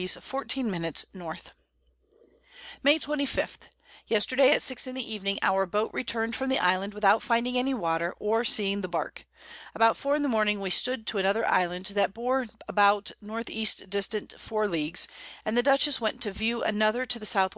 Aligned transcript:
N. 0.00 0.08
May 2.82 2.98
25. 2.98 3.58
Yesterday 4.06 4.50
at 4.52 4.62
6 4.62 4.86
in 4.86 4.94
the 4.94 5.14
Evening 5.14 5.38
our 5.42 5.66
Boat 5.66 5.90
return'd 5.92 6.34
from 6.34 6.48
the 6.48 6.58
Island 6.58 6.94
without 6.94 7.22
finding 7.22 7.58
any 7.58 7.74
Water, 7.74 8.14
or 8.18 8.42
seeing 8.42 8.80
the 8.80 8.88
Bark. 8.88 9.26
About 9.74 9.98
4 9.98 10.16
in 10.16 10.22
the 10.22 10.26
Morning 10.30 10.58
we 10.58 10.70
stood 10.70 11.06
to 11.08 11.18
another 11.18 11.46
Island, 11.46 11.84
that 11.92 12.14
bore 12.14 12.46
about 12.66 13.10
N. 13.22 13.42
E. 13.50 13.66
distant 13.90 14.40
4 14.40 14.68
Leagues, 14.68 15.06
and 15.44 15.54
the 15.54 15.62
Dutchess 15.62 16.00
went 16.00 16.22
to 16.22 16.32
view 16.32 16.62
another 16.62 17.04
to 17.04 17.18
the 17.18 17.24
S. 17.26 17.34
W. 17.34 17.48